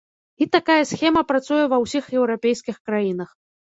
І 0.45 0.47
такая 0.55 0.77
схема 0.93 1.23
працуе 1.33 1.61
ва 1.77 1.81
ўсіх 1.87 2.05
еўрапейскіх 2.19 2.85
краінах. 2.91 3.29